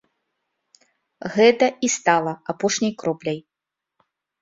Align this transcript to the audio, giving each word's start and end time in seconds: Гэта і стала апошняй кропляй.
Гэта 1.35 1.65
і 1.89 1.91
стала 1.99 2.33
апошняй 2.57 2.93
кропляй. 3.05 3.39